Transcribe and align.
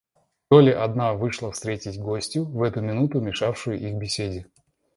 Долли 0.49 0.71
одна 0.71 1.13
вышла 1.13 1.51
встретить 1.51 1.99
гостью, 2.01 2.45
в 2.45 2.63
эту 2.63 2.81
минуту 2.81 3.21
мешавшую 3.21 3.77
их 3.79 3.93
беседе. 3.97 4.47